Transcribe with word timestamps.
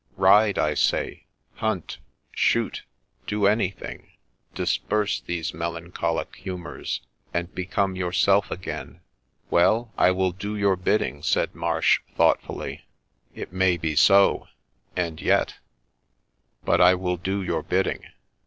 Ride, 0.17 0.57
I 0.57 0.73
say, 0.73 1.27
hunt, 1.57 1.99
shoot, 2.31 2.81
do 3.27 3.45
anything,— 3.45 4.09
disperse 4.55 5.19
these 5.21 5.51
melan 5.51 5.91
cholic 5.91 6.37
humours, 6.37 7.01
and 7.35 7.53
become 7.53 7.95
yourself 7.95 8.49
again.'' 8.49 9.01
Well, 9.51 9.93
I 9.99 10.09
will 10.09 10.31
do 10.31 10.57
your 10.57 10.75
bidding,' 10.75 11.21
said 11.21 11.53
Marsh, 11.53 11.99
thoughtfully.' 12.15 12.83
It 13.35 13.51
THE 13.51 13.57
LEECH 13.59 13.59
OF 13.59 13.59
FOLKESTONE 13.59 13.59
73 13.59 13.59
may 13.59 13.77
be 13.77 13.95
so; 13.95 14.47
and 14.95 15.21
yet,— 15.21 15.55
but 16.65 16.81
I 16.81 16.95
will 16.95 17.17
do 17.17 17.43
your 17.43 17.61
bidding. 17.61 18.05